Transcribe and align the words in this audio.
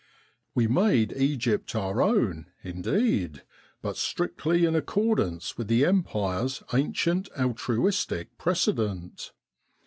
We 0.55 0.65
made 0.65 1.13
Egypt 1.15 1.75
our 1.75 2.01
own, 2.01 2.47
indeed, 2.63 3.43
but 3.83 3.97
strictly 3.97 4.65
in 4.65 4.75
accordance 4.75 5.59
with 5.59 5.67
the 5.67 5.85
Empire's 5.85 6.63
ancient 6.73 7.29
altruistic 7.39 8.35
precedent. 8.39 9.31